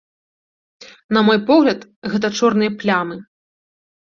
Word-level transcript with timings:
На 1.17 1.21
мой 1.27 1.39
погляд, 1.49 1.79
гэта 2.15 2.27
чорныя 2.41 2.71
плямы. 2.81 3.15